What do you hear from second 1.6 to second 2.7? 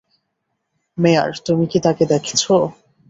কি তাকে দেখছো?